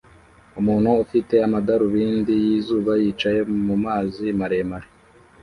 [0.59, 4.87] Umuntu ufite amadarubindi yizuba yicaye mumazi maremare